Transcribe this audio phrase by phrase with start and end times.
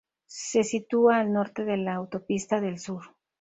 [0.25, 3.13] Se sitúa al norte de la Autopista del Sur.